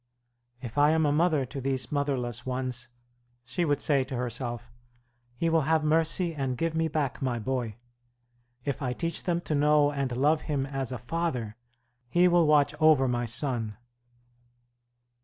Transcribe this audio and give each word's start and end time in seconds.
"If 0.63 0.79
I 0.79 0.89
am 0.93 1.05
a 1.05 1.11
mother 1.11 1.45
to 1.45 1.61
these 1.61 1.91
motherless 1.91 2.43
ones," 2.43 2.87
she 3.45 3.63
would 3.63 3.79
say 3.79 4.03
to 4.05 4.15
herself, 4.15 4.71
"He 5.37 5.47
will 5.47 5.61
have 5.69 5.83
mercy 5.83 6.33
and 6.33 6.57
give 6.57 6.73
me 6.73 6.87
back 6.87 7.21
my 7.21 7.37
boy; 7.37 7.75
if 8.65 8.81
I 8.81 8.93
teach 8.93 9.21
them 9.25 9.41
to 9.41 9.53
know 9.53 9.91
and 9.91 10.17
love 10.17 10.41
Him 10.41 10.65
as 10.65 10.91
a 10.91 10.97
Father, 10.97 11.55
He 12.09 12.27
will 12.27 12.47
watch 12.47 12.73
over 12.79 13.07
my 13.07 13.27
son." 13.27 13.77